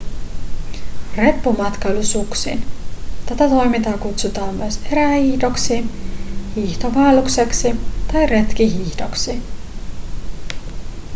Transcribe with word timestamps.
reppumatkailu 1.15 2.03
suksin 2.03 2.65
tätä 3.25 3.49
toimintaa 3.49 3.97
kutsutaan 3.97 4.55
myös 4.55 4.79
erähiihdoksi 4.91 5.85
hiihtovaellukseksi 6.55 7.75
tai 8.13 8.25
retkihiihdoksi 8.25 9.41